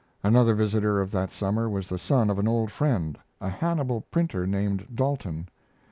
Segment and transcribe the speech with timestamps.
[0.23, 4.47] Another visitor of that summer was the son of an old friend, a Hannibal printer
[4.47, 5.47] named Daulton.